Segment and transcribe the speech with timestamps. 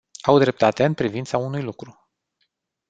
[0.23, 2.07] Au dreptate în privința unui lucru.